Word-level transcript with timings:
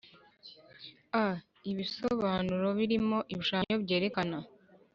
A 1.23 1.25
Ibisobanuro 1.71 2.67
Birimo 2.77 3.19
Ibishushanyo 3.33 3.75
Byerekana 3.83 4.37